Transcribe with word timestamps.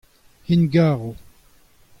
int 0.51 0.63
'garo. 0.73 1.11